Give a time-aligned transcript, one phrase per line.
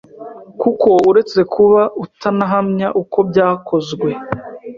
[0.61, 4.09] kuko uretse kuba utanahamya uko byakozwe